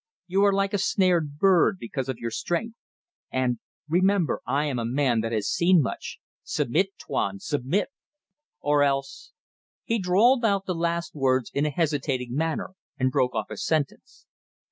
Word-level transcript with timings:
You 0.25 0.43
are 0.45 0.51
like 0.51 0.73
a 0.73 0.79
snared 0.79 1.37
bird, 1.37 1.77
because 1.79 2.09
of 2.09 2.17
your 2.17 2.31
strength. 2.31 2.75
And 3.31 3.59
remember 3.87 4.41
I 4.47 4.65
am 4.65 4.79
a 4.79 4.83
man 4.83 5.21
that 5.21 5.31
has 5.31 5.47
seen 5.47 5.79
much 5.79 6.17
submit, 6.43 6.97
Tuan! 6.97 7.39
Submit!... 7.39 7.89
Or 8.61 8.81
else..." 8.81 9.31
He 9.83 9.99
drawled 9.99 10.43
out 10.43 10.65
the 10.65 10.73
last 10.73 11.13
words 11.13 11.51
in 11.53 11.67
a 11.67 11.69
hesitating 11.69 12.33
manner 12.33 12.71
and 12.97 13.11
broke 13.11 13.35
off 13.35 13.49
his 13.49 13.63
sentence. 13.63 14.25